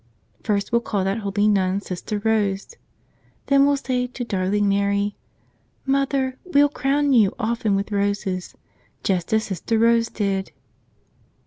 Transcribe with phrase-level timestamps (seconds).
[0.43, 2.75] First we'll call that holy nun Sister Rose.
[3.45, 5.15] Then we'll say to darling Mary,
[5.85, 8.55] "Mother, we'll crown you often with roses,
[9.03, 10.53] just as Sister Rose did."